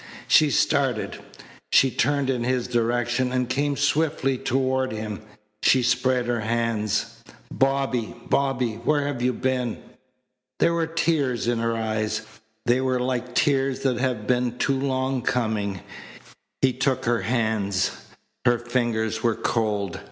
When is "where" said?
8.83-9.05